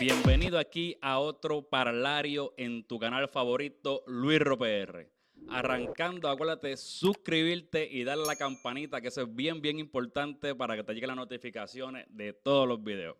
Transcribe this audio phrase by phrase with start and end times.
[0.00, 5.06] Bienvenido aquí a otro parlario en tu canal favorito, Luis RoPR.
[5.50, 10.74] Arrancando, acuérdate suscribirte y darle a la campanita, que eso es bien, bien importante para
[10.74, 13.18] que te lleguen las notificaciones de todos los videos.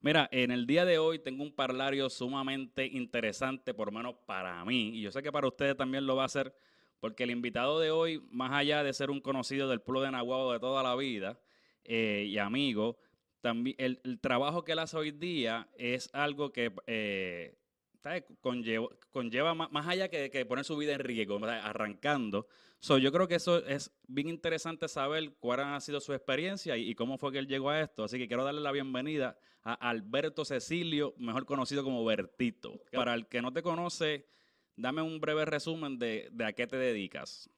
[0.00, 4.64] Mira, en el día de hoy tengo un parlario sumamente interesante, por lo menos para
[4.64, 6.54] mí, y yo sé que para ustedes también lo va a hacer,
[7.00, 10.52] porque el invitado de hoy, más allá de ser un conocido del pueblo de Nahuatl
[10.52, 11.36] de toda la vida
[11.82, 12.96] eh, y amigo,
[13.40, 17.58] también el, trabajo que él hace hoy día es algo que eh,
[18.40, 22.46] conlleva, más, allá que, que, poner su vida en riesgo, arrancando.
[22.78, 26.94] So, yo creo que eso es bien interesante saber cuál ha sido su experiencia y,
[26.94, 28.04] cómo fue que él llegó a esto.
[28.04, 32.74] Así que quiero darle la bienvenida a Alberto Cecilio, mejor conocido como Bertito.
[32.92, 34.26] Para el que no te conoce,
[34.76, 37.50] dame un breve resumen de, a qué te dedicas.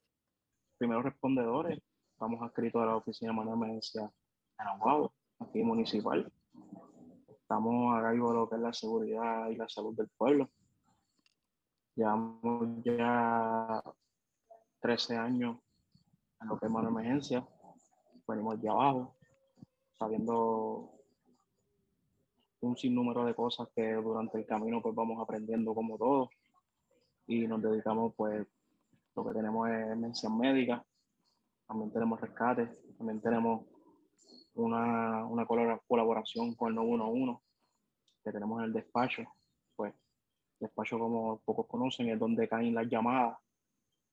[0.78, 1.78] Primeros respondedores,
[2.12, 4.10] estamos adscritos a la oficina de emergencia
[4.60, 4.66] en
[5.40, 6.30] aquí municipal.
[7.28, 10.50] Estamos a cargo de lo que es la seguridad y la salud del pueblo.
[11.94, 13.82] Llevamos ya
[14.80, 15.58] 13 años
[16.40, 17.46] en lo que es mano emergencia.
[18.26, 19.16] Venimos de abajo,
[19.98, 20.92] sabiendo
[22.60, 26.28] un sinnúmero de cosas que durante el camino pues vamos aprendiendo como todos
[27.26, 28.46] y nos dedicamos pues
[29.14, 30.84] lo que tenemos es mención médica,
[31.66, 33.66] también tenemos rescates, también tenemos
[34.58, 37.42] una, una colaboración con el 911
[38.24, 39.22] que tenemos en el despacho.
[39.76, 39.94] Pues
[40.58, 43.38] despacho, como pocos conocen, es donde caen las llamadas,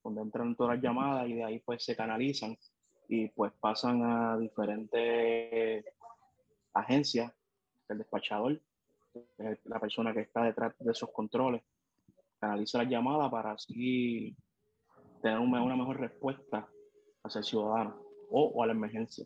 [0.03, 2.57] donde entran todas las llamadas y de ahí pues se canalizan
[3.07, 5.85] y pues pasan a diferentes
[6.73, 7.31] agencias.
[7.87, 8.59] El despachador,
[9.37, 11.61] la persona que está detrás de esos controles,
[12.39, 14.35] canaliza las llamadas para así
[15.21, 16.67] tener una mejor respuesta
[17.23, 19.25] hacia el ciudadano o, o a la emergencia.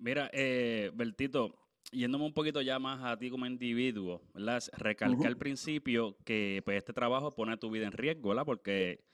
[0.00, 1.54] Mira, eh, Bertito,
[1.90, 4.62] yéndome un poquito ya más a ti como individuo, ¿verdad?
[4.76, 8.44] Recalcar al principio que pues, este trabajo pone tu vida en riesgo, ¿verdad?
[8.44, 9.04] Porque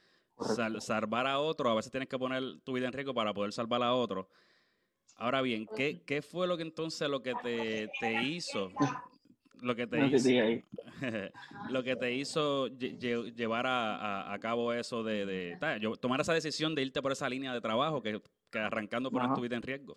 [0.81, 3.83] salvar a otro, a veces tienes que poner tu vida en riesgo para poder salvar
[3.83, 4.29] a otro.
[5.17, 8.71] Ahora bien, ¿qué, qué fue lo que entonces lo que te, te hizo?
[9.63, 10.29] Lo que te hizo,
[11.71, 16.83] lo que te hizo llevar a, a, cabo eso de, de, tomar esa decisión de
[16.83, 19.97] irte por esa línea de trabajo que, que arrancando poner tu vida en riesgo.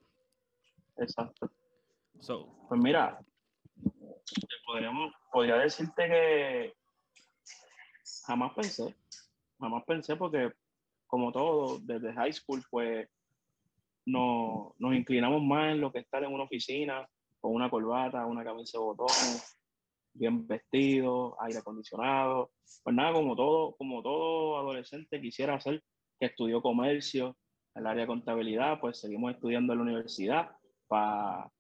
[0.97, 1.51] Exacto.
[2.67, 3.19] pues mira,
[4.65, 6.73] podríamos, podría decirte que
[8.25, 8.95] jamás pensé,
[9.59, 10.51] jamás pensé porque
[11.05, 13.07] como todo, desde high school, pues
[14.05, 17.07] no, nos inclinamos más en lo que estar en una oficina
[17.39, 19.57] con una corbata, una camisa de botones,
[20.13, 22.51] bien vestido, aire acondicionado.
[22.83, 25.83] Pues nada, como todo, como todo adolescente quisiera hacer,
[26.19, 27.37] que estudió comercio,
[27.75, 30.56] el área de contabilidad, pues seguimos estudiando en la universidad
[30.87, 31.51] para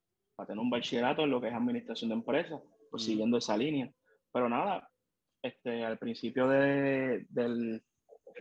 [0.45, 3.05] tener un bachillerato en lo que es administración de empresas, pues mm.
[3.05, 3.91] siguiendo esa línea.
[4.31, 4.89] Pero nada,
[5.41, 7.83] este, al principio de, del,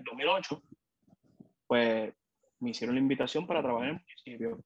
[0.05, 0.63] 2008,
[1.67, 2.15] pues
[2.61, 4.65] me hicieron la invitación para trabajar en el municipio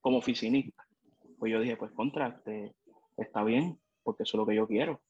[0.00, 0.84] como oficinista.
[1.38, 2.74] Pues yo dije, pues contra, este,
[3.16, 5.00] está bien, porque eso es lo que yo quiero.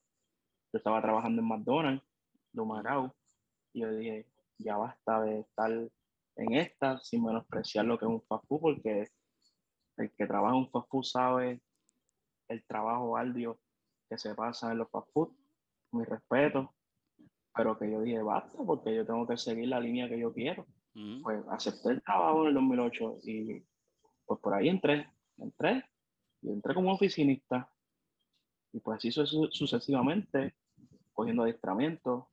[0.72, 2.04] Yo estaba trabajando en McDonald's,
[2.52, 3.12] de Marau,
[3.72, 4.26] y yo dije,
[4.58, 5.70] ya basta de estar
[6.36, 9.08] en esta sin menospreciar lo que es un fast food, porque
[10.02, 11.60] el que trabaja en un fast food sabe
[12.48, 13.58] el trabajo arduo
[14.08, 15.30] que se pasa en los fast food,
[15.92, 16.74] mi respeto,
[17.54, 20.66] pero que yo dije basta porque yo tengo que seguir la línea que yo quiero.
[21.22, 23.64] Pues acepté el trabajo en el 2008 y
[24.26, 25.84] pues por ahí entré, entré
[26.42, 27.70] y entré como oficinista.
[28.72, 30.54] Y pues así sucesivamente,
[31.12, 32.24] cogiendo adiestramientos,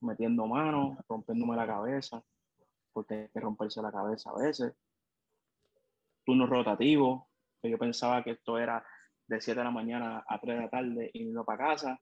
[0.00, 2.22] metiendo manos, rompiéndome la cabeza,
[2.92, 4.74] porque hay que romperse la cabeza a veces
[6.30, 7.28] turno rotativo,
[7.60, 8.86] que yo pensaba que esto era
[9.26, 12.00] de 7 de la mañana a 3 de la tarde y no para casa,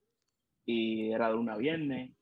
[0.67, 2.15] y era de una viernes.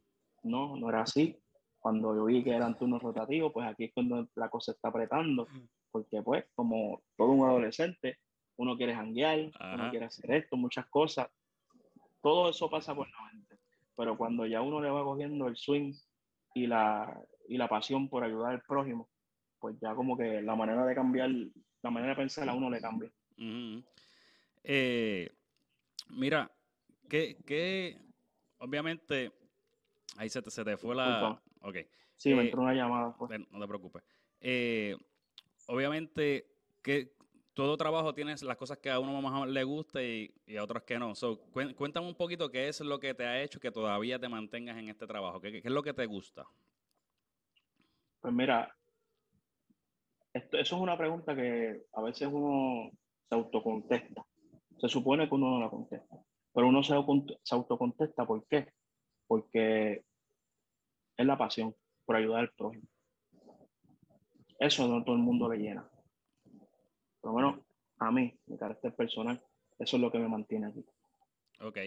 [0.44, 1.38] No, no era así.
[1.78, 5.48] Cuando yo vi que eran turnos rotativos, pues aquí es cuando la cosa está apretando,
[5.92, 8.20] porque pues como todo un adolescente,
[8.58, 11.28] uno quiere janguear, uno quiere hacer esto, muchas cosas.
[12.22, 13.58] Todo eso pasa por la mente.
[13.98, 15.94] Pero cuando ya uno le va cogiendo el swing
[16.54, 19.10] y la, y la pasión por ayudar al prójimo,
[19.60, 21.32] pues ya como que la manera de cambiar
[21.82, 23.12] la manera de pensar a uno le cambia.
[24.64, 25.30] Eh,
[26.10, 26.52] mira,
[27.08, 27.98] que,
[28.60, 29.32] obviamente,
[30.18, 31.42] ahí se te, se te fue la...
[31.62, 31.78] Ok.
[32.16, 33.16] Sí, me eh, entró una llamada.
[33.16, 33.40] Pues.
[33.52, 34.04] No te preocupes.
[34.42, 34.98] Eh,
[35.68, 36.48] obviamente,
[36.82, 37.16] que
[37.54, 41.00] todo trabajo tiene las cosas que a uno más le gusta y, a otras que
[41.00, 41.14] no.
[41.76, 44.90] cuéntame un poquito qué es lo que te ha hecho que todavía te mantengas en
[44.90, 45.40] este trabajo.
[45.40, 46.46] ¿Qué, qué es lo que te gusta?
[48.22, 48.76] Pues mira,
[50.38, 52.92] eso es una pregunta que a veces uno
[53.28, 54.26] se autocontesta.
[54.80, 56.18] Se supone que uno no la contesta.
[56.54, 56.94] Pero uno se,
[57.44, 58.74] se autocontesta, ¿por qué?
[59.28, 60.04] Porque
[61.18, 61.76] es la pasión
[62.06, 62.88] por ayudar al prójimo.
[64.60, 65.88] Eso no todo el mundo le llena.
[67.22, 67.66] Pero bueno,
[68.00, 69.44] a mí, mi carácter personal,
[69.80, 70.86] eso es lo que me mantiene aquí.
[71.60, 71.78] Ok.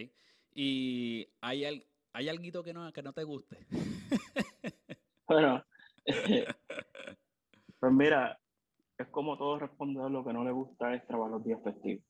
[0.53, 3.65] ¿Y hay, hay algo que no, que no te guste?
[5.27, 5.65] bueno,
[7.79, 8.40] pues mira,
[9.01, 12.03] es como todo responder lo que no le gusta es trabajar los días festivos.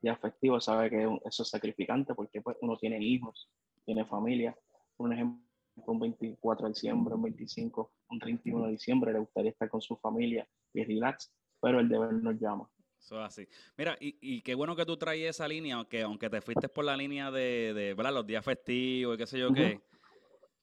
[0.00, 3.48] Días festivos sabe que eso es sacrificante porque pues, uno tiene hijos,
[3.84, 4.56] tiene familia.
[4.96, 5.42] Un ejemplo,
[5.86, 9.96] un 24 de diciembre, un 25, un 31 de diciembre le gustaría estar con su
[9.96, 12.68] familia y relax, pero el deber nos llama.
[12.98, 13.48] Eso es así.
[13.76, 16.84] Mira, y, y, qué bueno que tú traes esa línea, aunque, aunque te fuiste por
[16.84, 19.80] la línea de, de los días festivos y qué sé yo qué.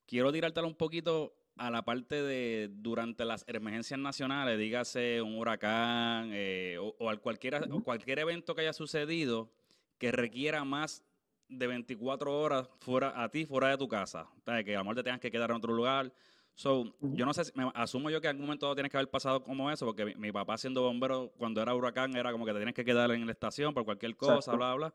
[0.05, 6.31] Quiero tirártelo un poquito a la parte de durante las emergencias nacionales, dígase un huracán
[6.33, 9.51] eh, o, o, cualquier, cualquier evento que haya sucedido
[9.97, 11.03] que requiera más
[11.49, 14.27] de 24 horas fuera a ti, fuera de tu casa.
[14.65, 16.11] que a lo mejor te tengas que quedar en otro lugar.
[16.55, 19.43] So, yo no sé, me, asumo yo que en algún momento tienes que haber pasado
[19.43, 22.75] como eso, porque mi, papá siendo bombero, cuando era huracán, era como que te tienes
[22.75, 24.93] que quedar en la estación por cualquier cosa, bla, bla.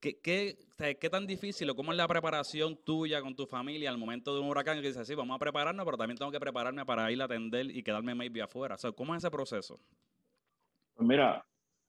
[0.00, 0.58] ¿Qué, qué,
[1.00, 4.40] ¿Qué, tan difícil o cómo es la preparación tuya con tu familia al momento de
[4.40, 7.20] un huracán que dices, sí, vamos a prepararnos, pero también tengo que prepararme para ir
[7.22, 8.76] a atender y quedarme maybe afuera?
[8.94, 9.80] ¿Cómo es ese proceso?
[10.94, 11.44] Pues mira,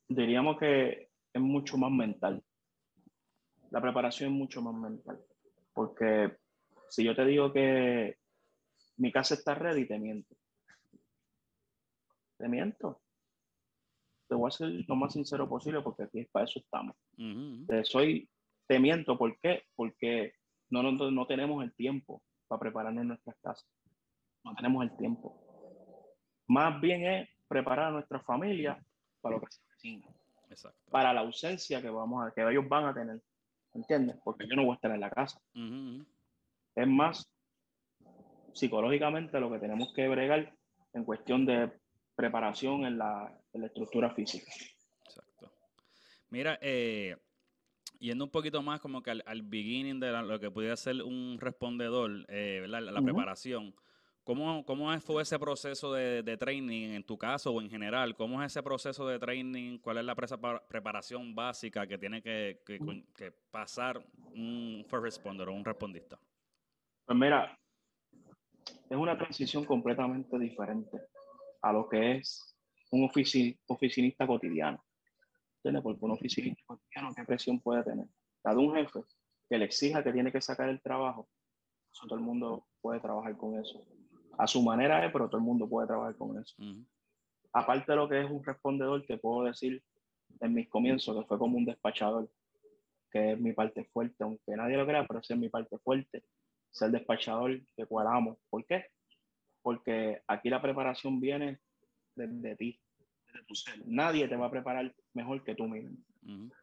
[0.08, 2.42] diríamos que es mucho más mental.
[3.72, 5.20] La preparación es mucho más mental.
[5.74, 6.38] Porque
[6.90, 8.18] si yo te digo que
[8.96, 10.36] mi casa está ready, te miento.
[12.38, 13.02] Te miento
[14.28, 16.96] te voy a ser lo más sincero posible porque aquí para eso estamos.
[17.84, 18.30] soy,
[18.68, 19.64] te miento, ¿por qué?
[19.76, 20.34] Porque
[20.70, 23.68] no, no, no tenemos el tiempo para prepararnos nuestras casas.
[24.44, 25.42] No tenemos el tiempo.
[26.48, 28.82] Más bien es preparar a nuestra familia
[29.22, 30.08] para lo que se avecina.
[30.90, 33.22] Para la ausencia que vamos a, que ellos van a tener.
[33.74, 34.18] ¿Entiendes?
[34.24, 35.40] Porque yo no voy a estar en la casa.
[36.76, 37.30] Es más
[38.54, 40.54] psicológicamente lo que tenemos que bregar
[40.94, 41.72] en cuestión de
[42.16, 43.32] preparación en la,
[43.66, 44.52] estructura física.
[45.04, 45.52] Exacto.
[46.30, 47.18] Mira, eh,
[48.00, 52.26] yendo un poquito más como que al, beginning de lo que pudiera ser un respondedor,
[52.30, 53.76] eh, la, preparación.
[54.24, 58.16] ¿Cómo, ¿Cómo, fue ese proceso de, training en tu caso o en general?
[58.16, 59.80] ¿Cómo es ese proceso de training?
[59.80, 65.64] ¿Cuál es la preparación básica que tiene que, que pasar un first responder o un
[65.64, 66.20] respondista?
[67.06, 67.58] Pues mira,
[68.90, 71.00] es una transición completamente diferente
[71.62, 72.57] a lo que es
[72.92, 73.04] un
[73.68, 74.84] oficinista cotidiano.
[75.58, 75.84] ¿Entiendes?
[75.84, 78.06] Porque un oficinista cotidiano, ¿qué presión puede tener?
[78.44, 79.02] La de un jefe
[79.50, 81.28] que le exija que tiene que sacar el trabajo,
[82.08, 83.86] todo el mundo puede trabajar con eso.
[84.38, 86.56] A su manera es, pero todo el mundo puede trabajar con eso.
[87.54, 89.84] Aparte de lo que es un respondedor, te puedo decir
[90.42, 92.30] en mis comienzos que fue como un despachador,
[93.10, 96.24] que es mi parte fuerte, aunque nadie lo crea, pero esa es mi parte fuerte,
[96.70, 98.38] ser despachador que cuadramos.
[98.50, 98.86] ¿Por qué?
[99.68, 101.60] porque aquí la preparación viene
[102.18, 102.82] desde ti,
[103.28, 103.88] desde tu ser.
[103.88, 105.98] Nadie te va a preparar mejor que tú mismo.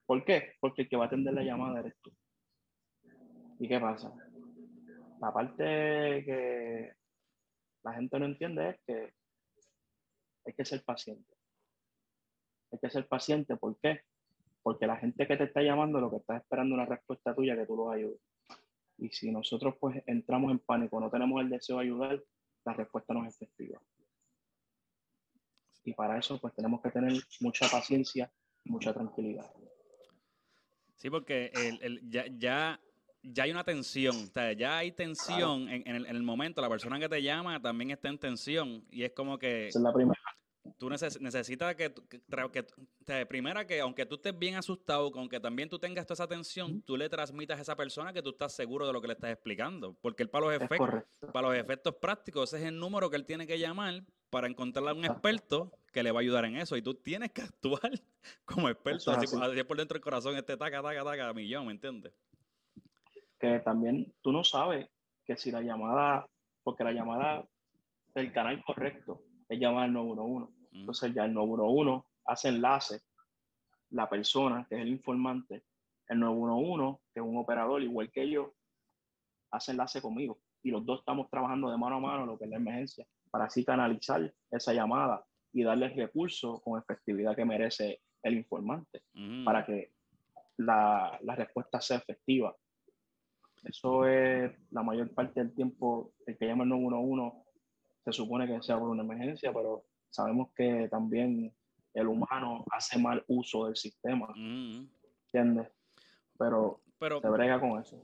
[0.04, 0.52] ¿Por qué?
[0.60, 2.12] Porque el que va a atender la llamada eres tú.
[3.58, 4.12] ¿Y qué pasa?
[5.20, 5.64] La parte
[6.24, 6.92] que
[7.82, 9.12] la gente no entiende es que
[10.46, 11.34] hay que ser paciente.
[12.72, 14.02] Hay que ser paciente, ¿por qué?
[14.62, 17.66] Porque la gente que te está llamando lo que está esperando una respuesta tuya que
[17.66, 18.20] tú los ayudes.
[18.98, 22.22] Y si nosotros pues entramos en pánico, no tenemos el deseo de ayudar,
[22.64, 23.80] la respuesta no es efectiva.
[25.84, 28.30] Y para eso, pues tenemos que tener mucha paciencia
[28.64, 29.50] y mucha tranquilidad.
[30.96, 32.80] Sí, porque el, ya, ya,
[33.22, 37.08] ya, hay una tensión, o ya hay tensión en, en, el, momento, la persona que
[37.08, 39.68] te llama también está en tensión y es como que...
[39.68, 40.18] Esa es la primera
[40.78, 46.06] tú necesitas que, que, primera que aunque tú estés bien asustado, aunque también tú tengas
[46.06, 49.00] toda esa atención, tú le transmitas a esa persona que tú estás seguro de lo
[49.00, 49.94] que le estás explicando.
[50.00, 53.24] Porque él para los efectos, para los efectos prácticos, ese es el número que él
[53.24, 54.02] tiene que llamar
[54.34, 56.76] para encontrarle a un experto que le va a ayudar en eso.
[56.76, 57.92] Y tú tienes que actuar
[58.44, 59.12] como experto.
[59.12, 59.28] Así,
[59.62, 62.12] por dentro del corazón este taca, taca, taca, millón, ¿me entiendes?
[63.38, 64.88] Que también tú no sabes
[65.24, 66.26] que si la llamada,
[66.64, 67.46] porque la llamada
[68.12, 73.02] del canal correcto es llamar al 911 entonces ya el 911 hace enlace
[73.90, 75.62] la persona, que es el informante,
[76.08, 78.52] el 911, que es un operador igual que yo,
[79.52, 80.40] hace enlace conmigo.
[80.64, 83.46] Y los dos estamos trabajando de mano a mano lo que es la emergencia, para
[83.46, 89.02] así canalizar esa llamada y darle el recurso con efectividad que merece el informante,
[89.44, 89.90] para que
[90.58, 92.54] la, la, respuesta sea efectiva.
[93.64, 97.36] Eso es la mayor parte del tiempo, el que llama el 911
[98.04, 101.52] se supone que sea por una emergencia, pero sabemos que también
[101.92, 104.28] el humano hace mal uso del sistema.
[104.36, 104.86] Mm.
[105.32, 105.72] ¿Entiendes?
[106.38, 108.00] Pero, pero se brega con eso.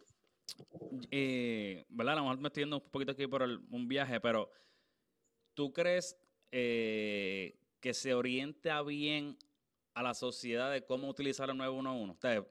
[1.13, 2.15] Eh, ¿Verdad?
[2.15, 4.51] A lo mejor me estoy yendo un poquito aquí por un viaje, pero
[5.61, 6.19] ¿tú crees
[6.53, 9.37] eh, que se orienta bien
[9.93, 12.39] a la sociedad de cómo utilizar el 911?
[12.39, 12.47] O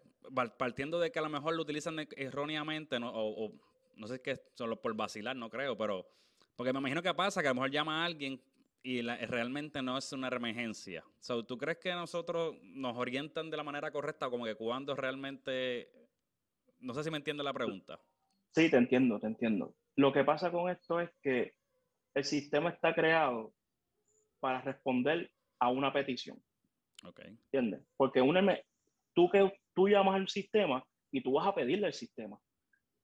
[0.60, 3.10] partiendo de que a lo mejor lo utilizan erróneamente, ¿no?
[3.12, 3.52] o,
[3.96, 6.08] no sé qué, solo por vacilar, no creo, pero
[6.56, 8.40] porque me imagino que pasa que a lo mejor llama a alguien
[8.84, 11.04] y realmente no es una emergencia.
[11.48, 15.90] ¿Tú crees que nosotros nos orientan de la manera correcta, como que cuando realmente...
[16.80, 18.00] No sé si me entiende la pregunta.
[18.52, 19.74] Sí, te entiendo, te entiendo.
[19.96, 21.59] Lo que pasa con esto es que
[22.14, 23.54] el sistema está creado
[24.40, 26.42] para responder a una petición.
[27.04, 27.28] Okay.
[27.28, 27.82] ¿Entiendes?
[27.96, 28.58] Porque una,
[29.14, 32.38] tú, que, tú llamas al sistema y tú vas a pedirle al sistema.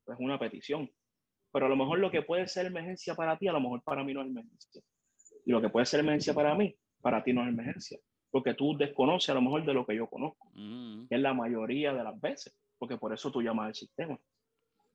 [0.08, 0.90] Es una petición.
[1.52, 4.04] Pero a lo mejor lo que puede ser emergencia para ti, a lo mejor para
[4.04, 4.82] mí no es emergencia.
[5.46, 7.98] Y lo que puede ser emergencia para mí, para ti no es emergencia.
[8.30, 10.50] Porque tú desconoces a lo mejor de lo que yo conozco.
[10.54, 11.08] Mm.
[11.08, 12.54] Que es la mayoría de las veces.
[12.78, 14.20] Porque por eso tú llamas al sistema.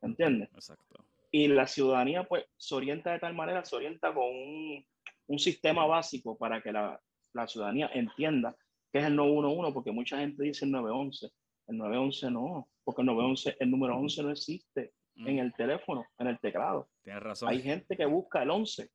[0.03, 0.51] ¿Entiendes?
[0.53, 1.05] Exacto.
[1.31, 4.85] Y la ciudadanía, pues, se orienta de tal manera, se orienta con un,
[5.29, 7.01] un sistema básico para que la,
[7.33, 8.57] la, ciudadanía entienda
[8.93, 11.31] qué es el 911, porque mucha gente dice el 911.
[11.69, 15.39] El 911 no, porque el 911, el número 11 no existe en mm.
[15.39, 16.89] el teléfono, en el teclado.
[17.03, 17.49] Tienes razón.
[17.49, 18.91] Hay gente que busca el 11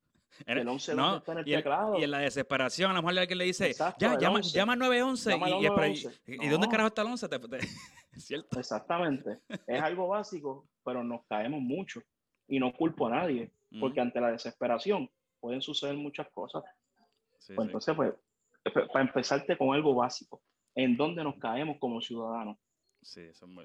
[0.46, 1.98] el 11 no, está en el y teclado.
[1.98, 6.12] y en la desesperación, a lo mejor alguien le dice, ya, llama, llama 911.
[6.28, 7.28] y, y, dónde carajo está el 11?
[8.18, 8.60] ¿Cierto?
[8.60, 9.40] Exactamente.
[9.68, 12.02] es algo básico, pero nos caemos mucho.
[12.48, 15.10] Y no culpo a nadie, porque ante la desesperación
[15.40, 16.64] pueden suceder muchas cosas.
[17.48, 18.14] pues entonces, pues,
[18.92, 20.42] para empezarte con algo básico,
[20.74, 22.58] ¿en dónde nos caemos como ciudadanos?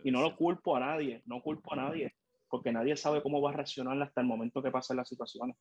[0.05, 2.15] y no lo culpo a nadie, no culpo a nadie,
[2.49, 5.57] porque nadie sabe cómo va a reaccionar hasta el momento que pasen las situaciones.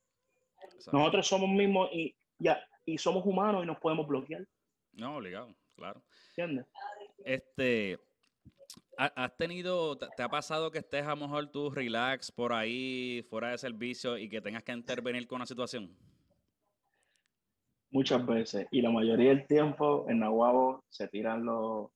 [0.92, 4.46] Nosotros somos mismos y, ya, y somos humanos y nos podemos bloquear.
[4.94, 6.04] No, obligado, claro.
[6.30, 6.66] ¿Entiendes?
[7.24, 8.00] Este,
[9.00, 13.52] ¿has tenido, te ha pasado que estés a lo mejor tú relax por ahí, fuera
[13.52, 15.90] de servicio y que tengas que intervenir con una situación?
[17.92, 18.68] Muchas veces.
[18.72, 21.90] Y la mayoría del tiempo en Nahuabo se tiran los,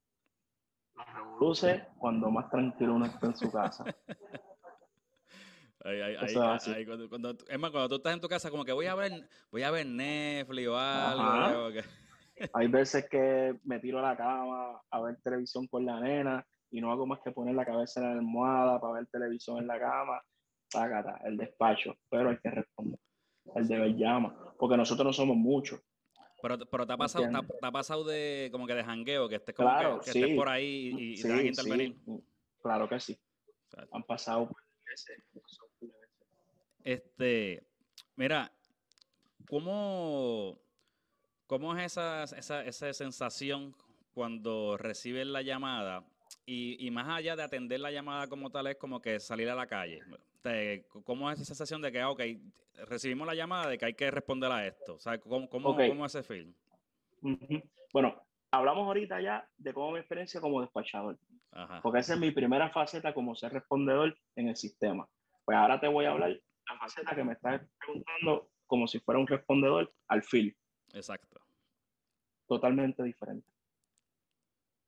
[1.42, 1.66] los
[1.98, 3.84] cuando más tranquilo uno está en su casa.
[7.10, 9.64] cuando, es más, cuando tú estás en tu casa, como que voy a ver, voy
[9.64, 11.82] a ver Netflix o algo.
[12.54, 16.82] Hay veces que me tiro a la cama a ver televisión con la nena y
[16.82, 19.80] no hago más que poner la cabeza en la almohada para ver televisión en la
[19.80, 20.20] cama.
[20.72, 23.00] Págata, el despacho, pero hay que responder.
[23.56, 25.80] El deber llama, porque nosotros no somos muchos.
[26.42, 29.54] Pero, pero te, ha pasado, te, ha, pasado de como que de jangueo, que estés,
[29.54, 31.96] como que, estés por ahí y, te van a intervenir.
[32.60, 33.18] Claro que sí.
[33.92, 34.50] Han pasado
[36.84, 37.64] este,
[38.16, 38.52] mira,
[39.48, 40.60] ¿cómo,
[41.46, 43.76] cómo es esa, esa, esa sensación
[44.14, 46.04] cuando recibes la llamada?
[46.46, 49.56] Y, y, más allá de atender la llamada como tal, es como que salir a
[49.56, 50.02] la calle.
[51.06, 52.22] ¿Cómo es esa sensación de que, ah, ok,
[52.88, 54.96] recibimos la llamada de que hay que responder a esto?
[54.96, 56.54] O sea, ¿cómo, cómo, es ese film?
[57.94, 58.22] Bueno,
[58.52, 61.18] hablamos ahorita ya de cómo mi experiencia como despachador.
[61.82, 65.08] Porque esa es mi primera faceta como ser respondedor en el sistema.
[65.46, 69.20] Pues ahora te voy a hablar la faceta que me estás preguntando como si fuera
[69.20, 70.56] un respondedor al fil.
[70.94, 71.40] Exacto.
[72.48, 73.48] Totalmente diferente.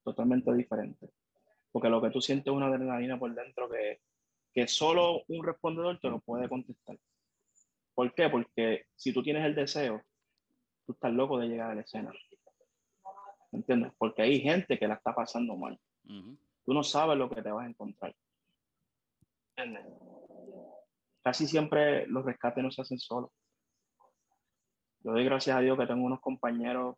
[0.03, 1.09] Totalmente diferente.
[1.75, 3.99] Porque lo que tú sientes es una adrenalina por dentro que,
[4.53, 6.97] que solo un respondedor te lo puede contestar.
[7.93, 8.29] ¿Por qué?
[8.29, 10.01] Porque si tú tienes el deseo,
[10.85, 12.13] tú estás loco de llegar a la escena.
[13.51, 13.91] ¿Entiendes?
[13.97, 15.77] Porque hay gente que la está pasando mal.
[16.05, 18.15] Tú no sabes lo que te vas a encontrar.
[19.57, 19.85] ¿Entiendes?
[21.21, 23.31] casi siempre los rescates no se hacen solos.
[24.99, 26.95] Yo doy gracias a Dios que tengo unos compañeros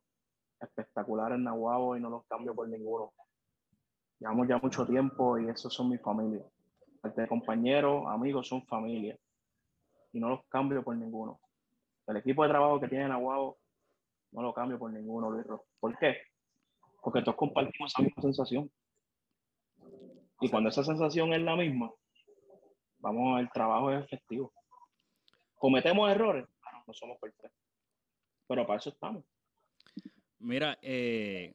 [0.60, 3.12] espectaculares en Nahuabo y no los cambio por ninguno.
[4.20, 6.44] Llevamos ya mucho tiempo y esos son mi familia.
[7.02, 9.18] Parte de compañeros, amigos, son familia.
[10.14, 11.40] Y no los cambio por ninguno.
[12.08, 13.58] El equipo de trabajo que tiene Nahuabo
[14.32, 15.46] no lo cambio por ninguno, Luis
[15.80, 16.18] ¿Por qué?
[17.02, 18.72] Porque todos compartimos esa misma sensación.
[20.40, 21.92] Y cuando esa sensación es la misma,
[23.00, 24.52] Vamos, el trabajo es efectivo.
[25.56, 26.46] ¿Cometemos errores?
[26.86, 27.52] no somos perfectos.
[28.48, 29.24] Pero para eso estamos.
[30.40, 31.54] Mira, eh,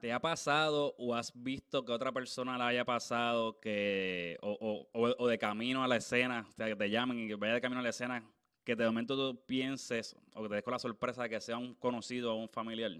[0.00, 5.38] ¿te ha pasado o has visto que otra persona le haya pasado que, o, de
[5.38, 7.82] camino a la escena, o sea, que te llamen y que vaya de camino a
[7.82, 8.24] la escena,
[8.64, 11.56] que de momento tú pienses o que te des con la sorpresa de que sea
[11.56, 12.92] un conocido o un familiar?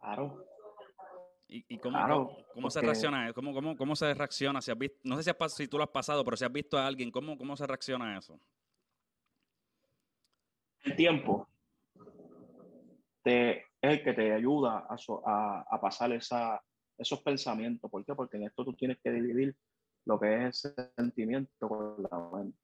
[0.00, 0.46] Claro,
[1.52, 1.98] ¿Y, cómo,
[2.54, 3.32] cómo, se reacciona?
[3.32, 4.60] ¿Cómo, cómo, cómo se reacciona?
[4.60, 6.52] Si has visto, no sé si, has, si tú lo has pasado, pero si has
[6.52, 8.38] visto a alguien, ¿cómo, cómo se reacciona a eso?
[10.84, 11.48] El tiempo
[13.22, 16.62] te, es el que te ayuda a, a, pasar esa,
[16.98, 17.90] esos pensamientos.
[17.90, 18.14] ¿Por qué?
[18.14, 19.56] Porque en esto tú tienes que dividir
[20.04, 22.58] lo que es ese sentimiento con la mente.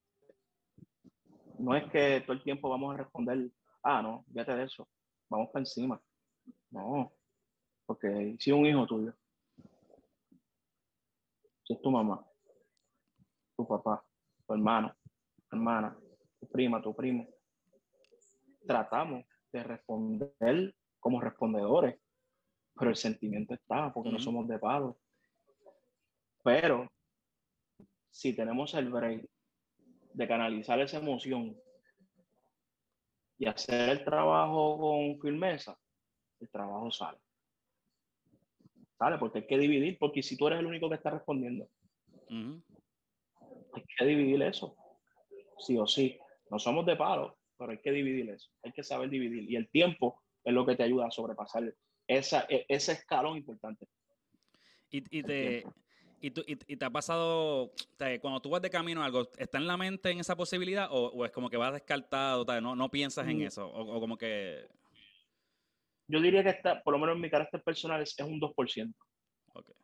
[1.58, 3.50] No es que todo el tiempo vamos a responder,
[3.82, 4.86] ah, no, fíjate de eso,
[5.30, 6.00] vamos para encima.
[6.70, 7.12] No,
[7.86, 9.14] porque si un hijo tuyo,
[11.64, 12.24] si es tu mamá,
[13.56, 14.04] tu papá,
[14.46, 14.94] tu hermano,
[15.48, 15.98] tu hermana,
[16.38, 17.26] tu prima, tu primo,
[18.66, 20.74] tratamos de responder
[21.06, 22.00] como respondedores,
[22.74, 24.98] pero el sentimiento está, porque no somos de palo.
[26.42, 26.90] Pero
[28.10, 29.24] si tenemos el break
[30.14, 31.56] de canalizar esa emoción
[33.38, 35.78] y hacer el trabajo con firmeza,
[36.40, 37.20] el trabajo sale.
[38.98, 41.68] Sale, porque hay que dividir, porque si tú eres el único que está respondiendo,
[42.28, 44.76] hay que dividir eso,
[45.58, 46.18] sí o sí.
[46.50, 49.48] No somos de palo, pero hay que dividir eso, hay que saber dividir.
[49.48, 51.74] Y el tiempo es lo que te ayuda a sobrepasar
[52.06, 53.86] esa, e, ese escalón importante.
[54.90, 55.64] Y, y te,
[56.20, 57.72] y, y, te ha pasado,
[58.20, 61.32] cuando tú vas de camino algo, ¿está en la mente en esa posibilidad o, es
[61.32, 63.42] como que vas descartado, no, no piensas en mm.
[63.42, 63.68] eso?
[63.68, 64.68] O, como que...
[66.08, 68.94] Yo diría que está, por lo menos en mi carácter personal, es, un 2%.
[69.52, 69.74] Okay.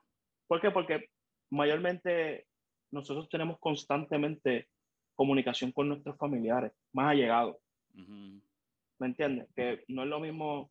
[0.47, 0.71] ¿Por qué?
[0.71, 1.07] Porque
[1.51, 2.47] mayormente
[2.93, 4.69] nosotros tenemos constantemente
[5.17, 7.57] comunicación con nuestros familiares, más allegados.
[9.03, 9.49] ¿Me entiendes?
[9.57, 10.71] Que no es lo mismo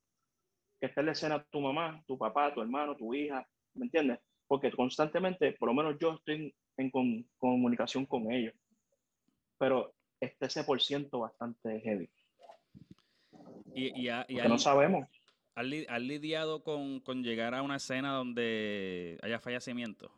[0.80, 4.20] que esté en la escena tu mamá, tu papá, tu hermano, tu hija, ¿me entiendes?
[4.48, 6.92] Porque constantemente, por lo menos yo estoy en,
[7.38, 8.54] comunicación con ellos,
[9.58, 12.10] pero este ese por ciento bastante heavy.
[13.76, 15.10] Y, y, no sabemos.
[15.54, 20.10] ¿Has, lidiado con, con, llegar a una escena donde haya fallecimiento?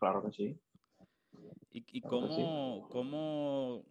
[0.00, 0.58] Claro que sí.
[1.70, 3.84] ¿Y, y cómo, cómo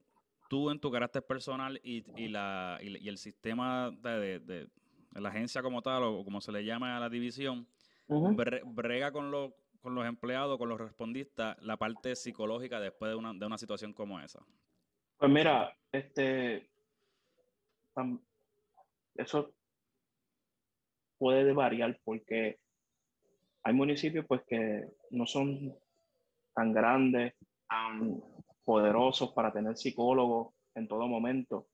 [0.50, 4.68] tú en tu carácter personal y, y, la, y, el sistema de, de,
[5.13, 7.68] la agencia como tal, o como se le llama a la división,
[8.66, 13.33] brega con, lo, con los empleados, con los respondistas, la parte psicológica después de una,
[13.33, 14.44] de una situación como esa?
[15.18, 16.70] Pues mira, este,
[19.16, 19.53] eso
[21.18, 22.57] puede variar porque
[23.64, 25.75] hay municipios pues que no son
[26.55, 27.35] tan grandes,
[27.68, 28.22] tan
[28.63, 31.67] poderosos para tener psicólogos en todo momento.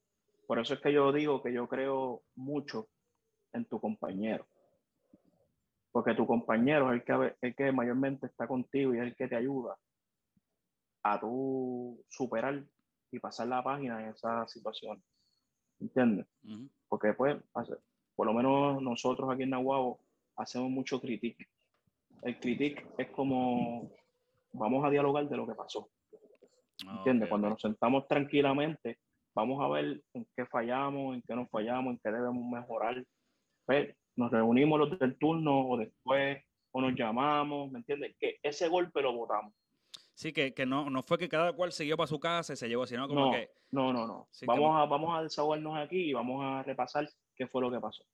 [0.47, 2.87] Por eso es que yo digo que yo creo mucho
[3.53, 4.45] en tu compañero.
[5.91, 9.27] Porque tu compañero es el que, el que mayormente está contigo y es el que
[9.27, 9.77] te ayuda
[11.03, 12.63] a tú superar
[13.11, 15.01] y pasar la página en esa situación.
[15.79, 16.25] ¿Entiendes?
[16.87, 17.37] Porque pues,
[18.15, 19.99] por lo menos nosotros aquí en Nahuabo
[20.35, 21.47] hacemos mucho critique.
[22.21, 23.91] El critique es como
[24.51, 25.89] vamos a dialogar de lo que pasó.
[26.91, 27.29] ¿Entiendes?
[27.29, 28.99] Cuando nos sentamos tranquilamente,
[29.33, 33.03] vamos a ver en qué fallamos, en qué no fallamos, en qué debemos mejorar.
[33.65, 38.15] Pues, nos reunimos los del turno o después, o nos llamamos, ¿me entiendes?
[38.19, 39.53] Que ese golpe lo votamos.
[40.13, 42.69] Sí, que, que no, no fue que cada cual siguió para su casa y se
[42.69, 43.49] llevó, sino como no, que...
[43.71, 44.29] No, no, no.
[44.47, 48.05] vamos, a, vamos a desahogarnos aquí y vamos a repasar qué fue lo que pasó.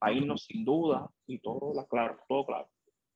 [0.00, 2.68] A irnos sin duda y todo claro, todo claro.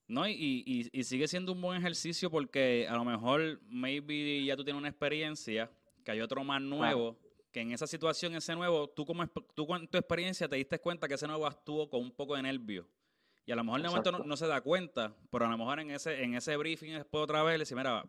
[0.08, 4.62] No, y, y, sigue siendo un buen ejercicio porque a lo mejor, maybe ya tú
[4.62, 5.68] tienes una experiencia,
[6.04, 7.18] que hay otro más nuevo,
[7.50, 11.08] que en esa situación, ese nuevo, tú como tú con tu experiencia te diste cuenta
[11.08, 12.88] que ese nuevo actuó con un poco de nervio.
[13.46, 15.80] Y a lo mejor en el momento no, se da cuenta, pero a lo mejor
[15.80, 18.04] en ese, en ese briefing después otra vez le dice, mira,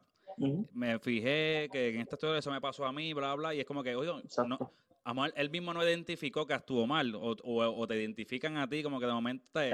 [0.74, 3.66] me fijé que en esta historia eso me pasó a mí, bla, bla, y es
[3.66, 4.12] como que, oye,
[4.48, 4.72] no,
[5.08, 9.00] a él mismo no identificó que actuó mal o, o, te identifican a ti como
[9.00, 9.72] que de momento te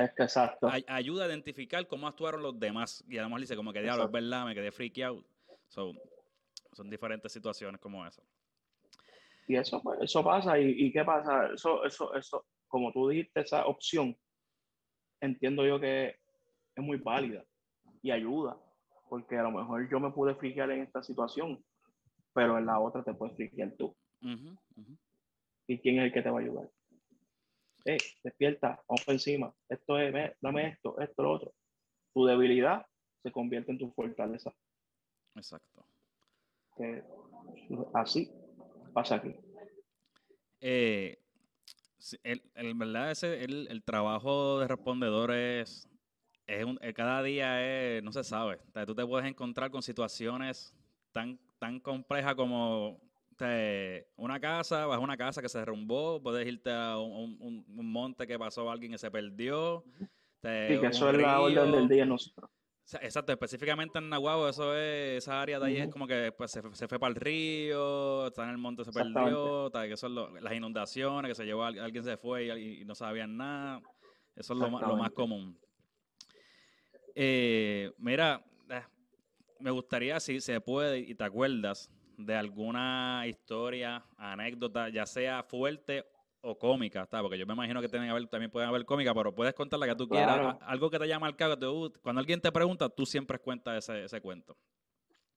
[0.88, 3.04] ayuda a identificar cómo actuaron los demás.
[3.08, 5.02] Y además dice como que diablo, es verdad, me quedé freaky
[5.68, 8.22] son diferentes situaciones como esa.
[9.48, 10.60] Y eso, pues, eso pasa.
[10.60, 14.16] Y, qué pasa, eso, eso, eso, como tú dijiste, esa opción,
[15.20, 16.16] entiendo yo que
[16.76, 17.44] es muy válida
[18.04, 18.56] y ayuda,
[19.10, 21.64] porque a lo mejor yo me pude friquear en esta situación,
[22.34, 23.96] pero en la otra te puedes friquear tú
[25.68, 26.70] y quién es el que te va a ayudar.
[27.86, 29.54] Eh, despierta, vamos encima.
[29.68, 31.54] Esto es, dame esto, esto, lo otro.
[32.14, 32.86] Tu debilidad
[33.22, 34.54] se convierte en tu fortaleza.
[35.36, 35.86] Exacto.
[37.94, 38.32] así
[38.94, 39.36] pasa aquí.
[40.62, 41.18] Eh,
[42.24, 45.90] el, verdad, ese, el, trabajo de respondedores
[46.48, 48.60] es un, eh, cada día es, no se sabe.
[48.86, 50.74] tú te puedes encontrar con situaciones
[51.12, 53.02] tan, tan complejas como
[54.16, 58.38] una casa, vas a una casa que se derrumbó, puedes irte a un, monte que
[58.38, 59.84] pasó alguien que se perdió.
[60.42, 62.50] sí, que eso es la orden del día nosotros.
[63.02, 66.88] Exacto, específicamente en Nahuabo, eso es, esa área de ahí es como que pues, se,
[66.88, 71.36] fue para el río, está en el monte, se perdió, que son las inundaciones, que
[71.36, 73.82] se llevó, alguien se fue y, no sabían nada.
[74.36, 75.58] Eso es lo, lo, más común.
[77.16, 78.82] Eh, mira, eh,
[79.60, 86.06] me gustaría, si se puede y te acuerdas, de alguna historia, anécdota, ya sea fuerte
[86.42, 87.22] o cómica, ¿está?
[87.22, 89.88] porque yo me imagino que tienen haber, también pueden haber cómica, pero puedes contar la
[89.88, 93.40] que tú quieras, algo que te haya marcado, te, cuando alguien te pregunta, tú siempre
[93.40, 94.58] cuentas ese, ese cuento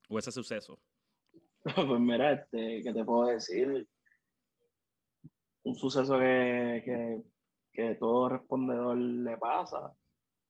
[0.09, 0.79] o ese suceso.
[1.75, 3.89] Pues mira, este, ¿qué te puedo decir?
[5.65, 7.23] Un suceso que, que,
[7.73, 9.93] que todo respondedor le pasa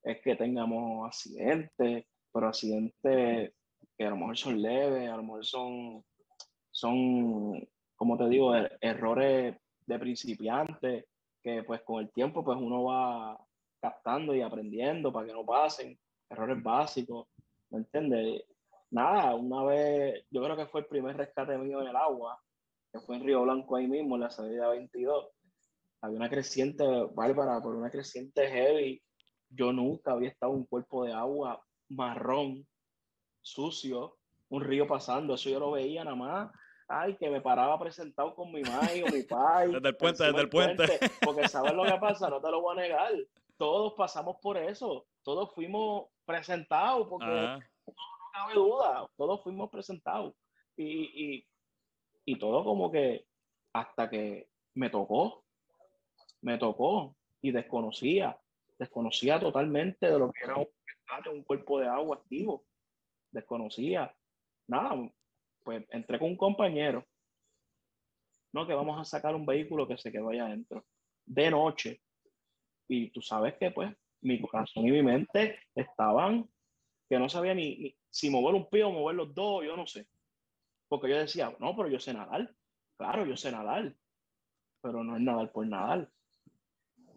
[0.02, 3.52] es que tengamos accidentes, pero accidentes
[3.96, 6.04] que a lo mejor son leves, a lo mejor son,
[6.76, 11.08] son como te digo, er, errores de principiante,
[11.42, 13.38] que pues con el tiempo pues uno va
[13.80, 17.28] captando y aprendiendo para que no pasen, errores básicos,
[17.70, 18.42] ¿me entiendes?
[18.90, 22.38] Nada, una vez, yo creo que fue el primer rescate mío en el agua,
[22.92, 25.28] que fue en Río Blanco ahí mismo, en la salida 22.
[26.02, 26.84] Había una creciente
[27.14, 29.02] bárbara, por una creciente heavy.
[29.48, 32.66] Yo nunca había estado en un cuerpo de agua marrón,
[33.40, 34.18] sucio,
[34.50, 36.50] un río pasando, eso yo lo veía nada más
[36.88, 38.62] ay, que me paraba presentado con mi
[38.98, 39.72] madre o mi pai.
[39.72, 41.00] desde el puente, desde el puente.
[41.24, 43.12] Porque sabes lo que pasa, no te lo voy a negar.
[43.56, 45.06] Todos pasamos por eso.
[45.22, 47.58] Todos fuimos presentados, porque no,
[48.32, 50.34] cabe duda, todos fuimos presentados.
[50.76, 51.46] Y, y,
[52.26, 53.26] y todo como que
[53.72, 55.44] hasta que me tocó,
[56.42, 58.38] me tocó y desconocía,
[58.78, 60.68] desconocía totalmente de lo que era un,
[61.32, 62.64] un cuerpo de agua activo.
[63.30, 64.14] Desconocía.
[64.68, 65.10] Nada,
[65.66, 67.04] pues entré con un compañero,
[68.52, 70.86] no, que vamos a sacar un vehículo que se quedó allá adentro,
[71.26, 72.00] de noche.
[72.88, 76.48] Y tú sabes que pues mi corazón y mi mente estaban,
[77.08, 80.06] que no sabía ni, si mover un pie o mover los dos, yo no sé.
[80.88, 82.48] Porque yo decía, no, pero yo sé nadar.
[82.96, 83.92] Claro, yo sé nadar.
[84.80, 86.08] Pero no es nadar por nadar.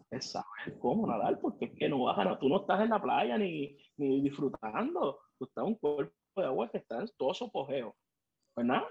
[0.10, 3.00] Es saber cómo nadar, porque es que no vas a, tú no estás en la
[3.00, 5.20] playa ni, ni disfrutando.
[5.38, 7.96] Tú estás en un cuerpo de agua que está en todo su apogeo.
[8.60, 8.88] Pues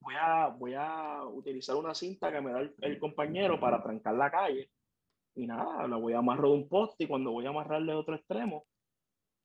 [0.00, 4.30] voy a, voy a utilizar una cinta que me da el, compañero para trancar la
[4.30, 4.70] calle.
[5.34, 7.98] Y nada, la voy a amarrar de un poste y cuando voy a amarrarle de
[7.98, 8.66] otro extremo,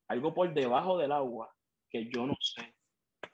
[0.10, 1.54] algo por debajo del agua
[1.90, 2.74] que yo no sé,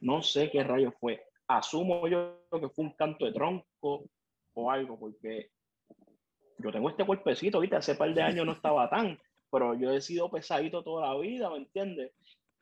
[0.01, 1.25] no sé qué rayo fue.
[1.47, 4.09] Asumo yo que fue un canto de tronco
[4.53, 5.51] o algo, porque
[6.57, 7.77] yo tengo este cuerpecito, ¿viste?
[7.77, 9.17] Hace par de años no estaba tan,
[9.49, 12.11] pero yo he sido pesadito toda la vida, ¿me entiendes?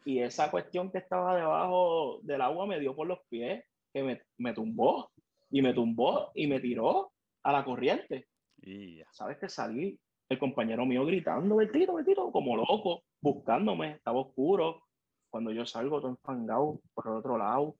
[0.08, 4.22] Y esa cuestión que estaba debajo del agua me dio por los pies, que me,
[4.38, 5.12] me tumbó
[5.50, 7.12] y me tumbó y me tiró
[7.44, 8.30] a la corriente.
[8.62, 10.00] Y ¿Sabes que salí?
[10.30, 14.82] El compañero mío gritando, Betito, Betito, como loco, buscándome, estaba oscuro.
[15.30, 17.76] Cuando yo salgo todo enfangado por el otro lado,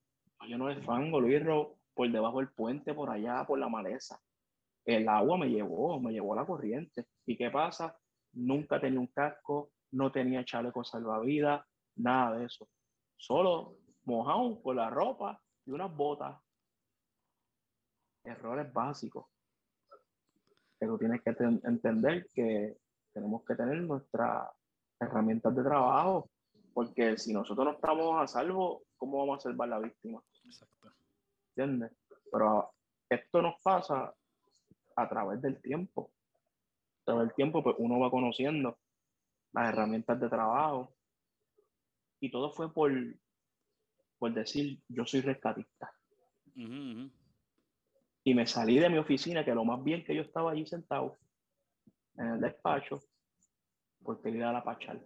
[0.50, 1.42] yo no de fango, Luis,
[1.94, 4.20] por debajo del puente, por allá, por la maleza.
[4.84, 7.06] El agua me llevó, me llevó a la corriente.
[7.26, 7.98] ¿Y qué pasa?
[8.34, 11.66] Nunca tenía un casco, no tenía chaleco salvavidas,
[11.98, 12.68] Nada de eso.
[13.16, 16.40] Solo mojado con la ropa y unas botas.
[18.24, 19.26] Errores básicos.
[20.80, 22.78] Pero tienes que entender que
[23.14, 24.50] tenemos que tener nuestras
[25.00, 26.30] herramientas de trabajo,
[26.74, 30.22] porque si nosotros no estamos a salvo, ¿cómo vamos a salvar la víctima?
[30.44, 30.92] Exacto.
[31.56, 31.92] ¿Entiendes?
[32.32, 32.72] Pero
[33.10, 34.14] esto nos pasa
[34.96, 36.12] a través del tiempo.
[37.02, 38.78] A través del tiempo, pues uno va conociendo
[39.54, 40.97] las herramientas de trabajo,
[42.20, 42.92] y todo fue por,
[44.18, 45.92] por decir, yo soy rescatista.
[48.24, 51.18] Y me salí de mi oficina, que lo más bien que yo estaba allí sentado
[52.18, 53.02] en el despacho,
[54.04, 55.02] porque iba a la pachal.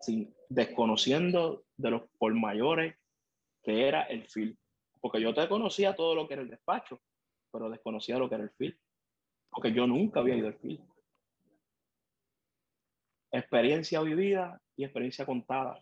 [0.00, 2.96] Sí, desconociendo de los por mayores
[3.62, 4.56] que era el film.
[5.00, 7.00] Porque yo te conocía todo lo que era el despacho,
[7.50, 8.76] pero desconocía lo que era el film.
[9.50, 10.82] Porque yo nunca había ido al film.
[13.34, 15.76] Experiencia vivida y experiencia contada.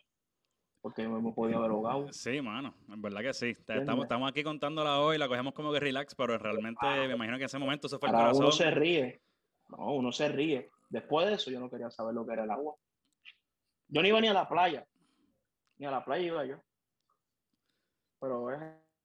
[0.80, 2.10] Porque me hemos podido haber ahogado.
[2.10, 3.50] Sí, mano, en verdad que sí.
[3.50, 7.42] Estamos, estamos aquí contándola hoy, la cogemos como que relax, pero realmente me imagino que
[7.42, 8.44] en ese momento se fue el corazón.
[8.44, 9.20] Uno se ríe.
[9.68, 10.70] No, uno se ríe.
[10.88, 12.74] Después de eso, yo no quería saber lo que era el agua.
[13.88, 14.86] Yo no iba ni a la playa.
[15.76, 16.56] Ni a la playa iba yo.
[18.18, 18.60] Pero es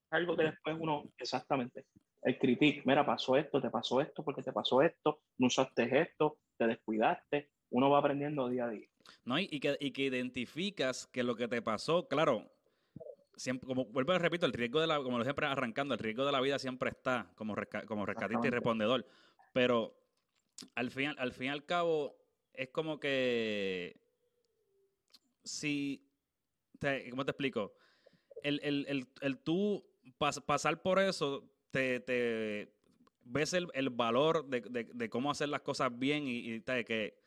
[0.10, 1.86] algo que después uno, exactamente,
[2.22, 6.38] el critique, mira, pasó esto, te pasó esto, porque te pasó esto, no usaste esto,
[6.58, 7.50] te descuidaste.
[7.70, 8.88] Uno va aprendiendo día a día.
[9.26, 9.40] ¿no?
[9.40, 12.50] Y, que, y que identificas que lo que te pasó, claro,
[13.36, 16.26] siempre, como vuelvo a repito, el riesgo de la, como lo siempre arrancando, el riesgo
[16.26, 17.56] de la vida siempre está como,
[17.88, 19.06] como rescatista y respondedor.
[19.54, 19.96] Pero
[20.76, 22.18] al fin, al fin y al cabo,
[22.54, 24.00] es como que
[25.44, 26.04] si,
[26.80, 27.74] te, ¿cómo te explico?
[28.44, 29.86] El, el, el, el tú
[30.18, 32.72] pasar por eso te, te
[33.24, 37.18] ves el, valor de, cómo hacer las cosas bien y, que,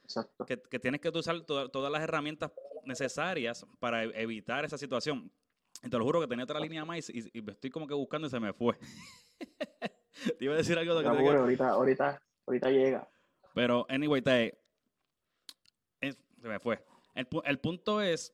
[0.47, 2.53] que, tienes que usar todas las herramientas
[2.85, 5.31] necesarias para e, evitar esa situación.
[5.83, 8.27] Y te lo juro que tenía otra línea más y, me estoy como que buscando
[8.27, 8.79] y se me fue.
[10.39, 11.09] te iba a decir algo de que...
[11.09, 13.09] ahorita, ahorita, ahorita llega.
[13.55, 14.59] Pero, anyway, te,
[16.41, 16.83] se me fue.
[17.15, 18.33] El, el punto es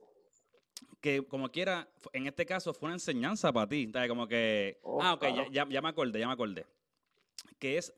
[1.01, 3.91] que como quiera, en este caso fue una enseñanza para ti.
[4.09, 6.67] Como que, ah, ok, ya, ya, me acordé, ya me acordé.
[7.59, 7.93] Que es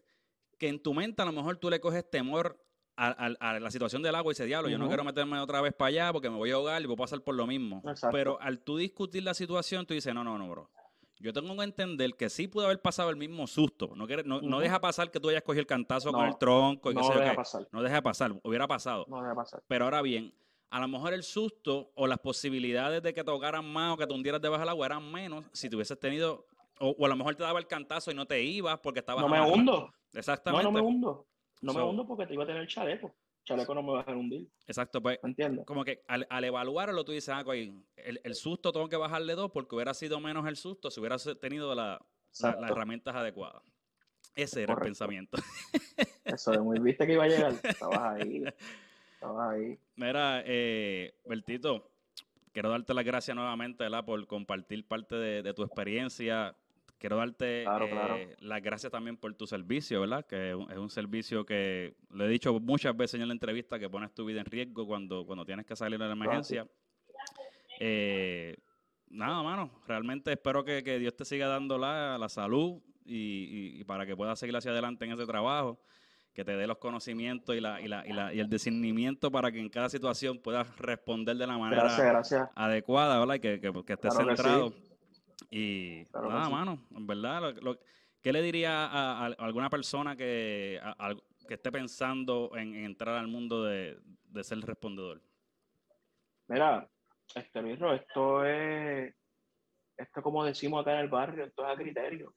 [0.58, 2.60] que en tu mente a lo mejor tú le coges temor
[2.98, 5.88] a, la situación del agua y ese diablo, yo no quiero meterme otra vez para
[5.88, 7.82] allá porque me voy a ahogar y voy a pasar por lo mismo.
[8.10, 10.70] Pero al tú discutir la situación, tú dices, no, no, no, bro.
[11.20, 13.92] Yo tengo que entender que sí pudo haber pasado el mismo susto.
[13.96, 16.90] No, no, no deja pasar que tú hayas cogido el cantazo con el tronco.
[16.90, 17.68] Y no deja pasar.
[17.72, 18.32] No deja pasar.
[18.42, 19.04] Hubiera pasado.
[19.08, 19.62] No deja pasar.
[19.66, 20.32] Pero ahora bien,
[20.70, 24.06] a lo mejor el susto o las posibilidades de que te ahogaran más o que
[24.06, 26.46] te hundieras debajo del agua eran menos si te hubieses tenido,
[26.78, 29.22] o, a lo mejor te daba el cantazo y no te ibas porque estabas...
[29.22, 29.92] No me hundo.
[30.12, 30.64] Exactamente.
[30.64, 31.26] No, no me hundo.
[31.62, 33.14] No me hundo porque te iba a tener el chaleco.
[33.44, 34.48] chaleco no me va a dejar hundir.
[34.66, 35.18] Exacto, pues.
[35.22, 35.64] Entiendo.
[35.64, 39.50] Como que al, evaluarlo tú dices, ah, pues, el, el, susto tengo que bajarle dos
[39.50, 41.98] porque hubiera sido menos el susto si hubiera tenido las
[42.42, 43.62] herramientas adecuadas.
[44.34, 45.36] Ese era el pensamiento.
[46.24, 47.54] Eso de muy viste que iba a llegar.
[47.62, 48.44] Estabas ahí.
[49.20, 49.78] ahí.
[49.96, 51.90] Mira, eh, Bertito,
[52.52, 54.04] quiero darte las gracias nuevamente ¿verdad?
[54.04, 56.54] por compartir parte de, tu experiencia.
[56.98, 60.26] Quiero darte eh, las gracias también por tu servicio, ¿verdad?
[60.26, 64.12] Que es un servicio que le he dicho muchas veces en la entrevista que pones
[64.12, 66.66] tu vida en riesgo cuando, cuando tienes que salir de la emergencia.
[67.78, 68.56] Eh,
[69.10, 74.04] nada, mano, realmente espero que, Dios te siga dando la, la salud y, y, para
[74.04, 75.80] que puedas seguir hacia adelante en ese trabajo
[76.34, 79.52] que te dé los conocimientos y, la, y, la, y, la, y, el discernimiento para
[79.52, 82.22] que en cada situación puedas responder de la manera
[82.56, 83.34] adecuada, ¿verdad?
[83.36, 84.72] Y que, que, estés centrado.
[85.50, 87.54] Y nada, mano, en verdad,
[88.22, 90.80] ¿qué le diría a, alguna persona que,
[91.46, 95.22] que esté pensando en, entrar al mundo de, de, ser respondedor?
[96.48, 96.88] Mira,
[97.34, 99.14] este mismo, esto es,
[99.96, 102.32] esto como decimos acá en el barrio, esto es a criterio.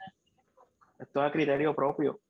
[1.00, 2.22] Esto es a criterio propio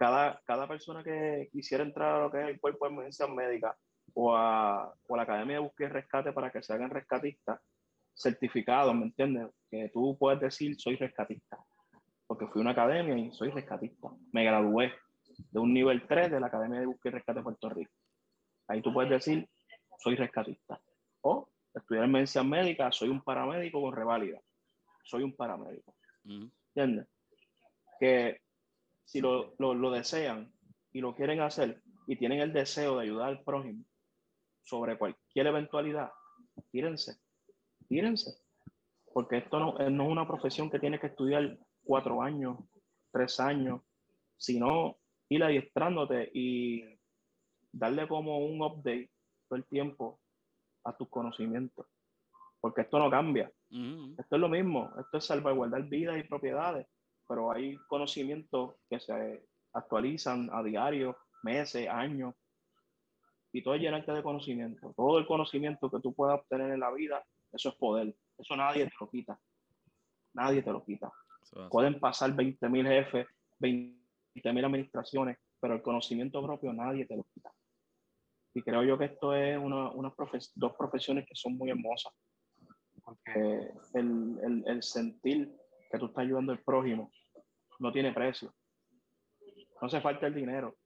[0.00, 3.76] cada, cada persona que quisiera entrar a lo que es el cuerpo de emergencia médica
[4.14, 7.60] o a, o a la Academia de Búsqueda y Rescate para que se hagan rescatistas,
[8.20, 9.48] certificados, ¿me entiendes?
[9.70, 11.58] Que tú puedes decir, soy rescatista,
[12.26, 14.10] porque fui a una academia y soy rescatista.
[14.32, 14.92] Me gradué
[15.50, 17.92] de un nivel 3 de la Academia de Búsqueda y Rescate de Puerto Rico.
[18.68, 19.48] Ahí tú puedes decir,
[19.98, 20.80] soy rescatista.
[21.22, 24.40] O estudiar emergencia médica, soy un paramédico con reválida.
[25.04, 25.94] Soy un paramédico.
[26.24, 27.06] ¿Entiendes?
[27.98, 28.40] Que
[29.04, 30.52] si lo, lo, desean
[30.92, 33.84] y lo quieren hacer y tienen el deseo de ayudar al prójimo
[34.62, 36.10] sobre cualquier eventualidad,
[36.70, 37.19] tírense,
[37.90, 38.30] tírense.
[39.12, 42.56] Porque esto no, no es una profesión que tiene que estudiar cuatro años,
[43.12, 43.82] tres años,
[44.38, 44.96] sino
[45.28, 46.82] ir adiestrándote y
[47.70, 49.10] darle como un update
[49.46, 50.20] todo el tiempo
[50.84, 51.86] a tus conocimientos.
[52.58, 53.52] Porque esto no cambia.
[54.18, 54.90] Esto es lo mismo.
[54.98, 56.86] Esto es salvaguardar vidas y propiedades
[57.30, 62.34] pero hay conocimientos que se actualizan a diario, meses, años,
[63.52, 64.92] y todo es llenarte de conocimiento.
[64.96, 68.14] Todo el conocimiento que tú puedas obtener en la vida, eso es poder.
[68.38, 69.38] Eso nadie te lo quita.
[70.34, 71.12] Nadie te lo quita.
[71.70, 73.26] Pueden pasar 20.000 jefes,
[73.60, 77.52] 20.000 administraciones, pero el conocimiento propio nadie te lo quita.
[78.54, 80.12] Y creo yo que esto es una, una
[80.54, 82.12] dos profesiones que son muy hermosas,
[83.04, 85.56] porque el, el, el sentir
[85.90, 87.10] que tú estás ayudando al prójimo
[87.78, 88.54] no tiene precio.
[89.80, 90.76] No hace falta el dinero.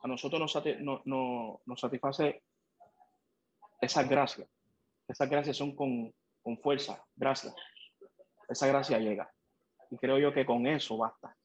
[0.00, 2.42] A nosotros nos, no, nos satisface
[3.80, 4.48] esas gracias.
[5.08, 7.54] Esas gracias son con, con fuerza, gracias.
[8.48, 9.32] Esa gracia llega.
[9.90, 11.36] Y creo yo que con eso basta.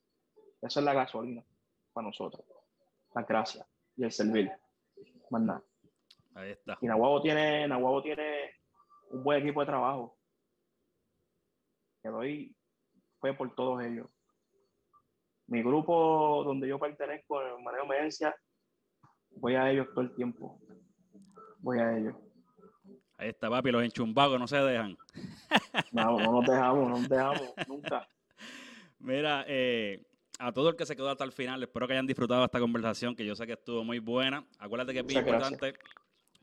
[0.61, 1.43] Esa es la gasolina
[1.93, 2.45] para nosotros.
[3.13, 4.51] La gracia y el servir.
[5.29, 5.63] Más nada.
[6.35, 6.77] Ahí está.
[6.81, 8.51] Y Nahuabo tiene, Nahuabo tiene
[9.09, 10.17] un buen equipo de trabajo.
[12.01, 12.55] Que doy
[13.19, 14.07] fue por todos ellos
[15.51, 18.33] mi grupo donde yo pertenezco, en Manejo Emergencia,
[19.31, 20.61] voy a ellos todo el tiempo.
[21.59, 22.15] Voy a ellos.
[23.21, 24.97] Ahí está, papi, los enchumbados no se dejan.
[25.91, 28.07] No, no nos dejamos, no nos dejamos, nunca.
[28.99, 30.03] Mira, eh,
[30.39, 33.15] a todo el que se quedó hasta el final, espero que hayan disfrutado esta conversación,
[33.15, 34.43] que yo sé que estuvo muy buena.
[34.57, 35.75] Acuérdate que es bien importante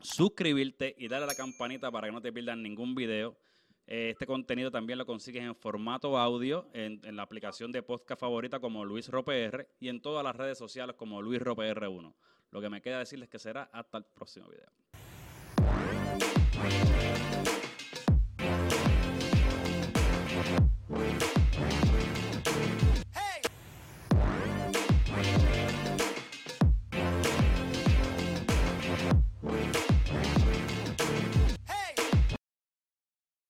[0.00, 3.36] suscribirte y darle a la campanita para que no te pierdas ningún video.
[3.84, 8.84] Este contenido también lo consigues en formato audio en, la aplicación de podcast favorita como
[8.84, 12.14] Luis RoPR y en todas las redes sociales como Luis RoPR1.
[12.52, 14.70] Lo que me queda decirles que será hasta el próximo video.
[16.58, 17.07] Bye.